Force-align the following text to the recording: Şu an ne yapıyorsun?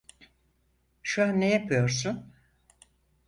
Şu 1.03 1.23
an 1.23 1.39
ne 1.41 1.49
yapıyorsun? 1.49 2.33